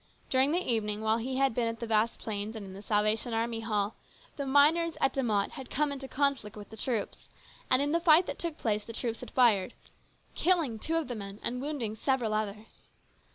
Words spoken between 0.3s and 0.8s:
During the